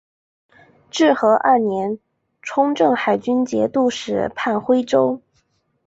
[0.89, 1.99] 至和二年
[2.41, 5.21] 充镇海军节度使判亳州。